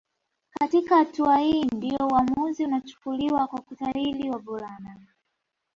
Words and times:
katika 0.59 0.95
hatua 0.95 1.37
hii 1.39 1.63
ndio 1.63 2.07
uamuzi 2.07 2.65
unachukuliwa 2.65 3.39
wa 3.41 3.47
kutahiri 3.61 4.29
wavulana 4.29 4.99